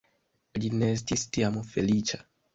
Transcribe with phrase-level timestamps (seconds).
[0.63, 2.23] Li ne estis tiam feliĉa.